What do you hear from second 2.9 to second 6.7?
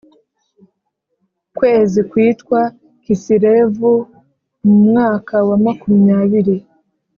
Kisilevu mu mwaka wa makumyabiri